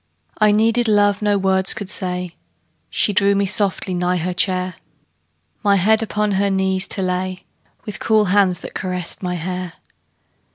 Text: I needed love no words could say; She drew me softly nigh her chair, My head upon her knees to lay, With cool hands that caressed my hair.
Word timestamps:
I 0.39 0.51
needed 0.51 0.87
love 0.87 1.21
no 1.21 1.37
words 1.37 1.75
could 1.75 1.87
say; 1.87 2.35
She 2.89 3.13
drew 3.13 3.35
me 3.35 3.45
softly 3.45 3.93
nigh 3.93 4.17
her 4.17 4.33
chair, 4.33 4.77
My 5.61 5.75
head 5.75 6.01
upon 6.01 6.31
her 6.31 6.49
knees 6.49 6.87
to 6.87 7.03
lay, 7.03 7.45
With 7.85 7.99
cool 7.99 8.25
hands 8.33 8.61
that 8.61 8.73
caressed 8.73 9.21
my 9.21 9.35
hair. 9.35 9.73